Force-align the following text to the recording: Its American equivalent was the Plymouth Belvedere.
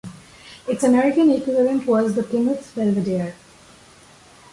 Its 0.67 0.83
American 0.83 1.29
equivalent 1.29 1.85
was 1.85 2.15
the 2.15 2.23
Plymouth 2.23 2.73
Belvedere. 2.73 3.35